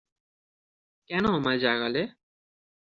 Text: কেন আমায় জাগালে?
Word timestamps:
কেন 1.09 1.23
আমায় 1.31 1.59
জাগালে? 1.59 2.03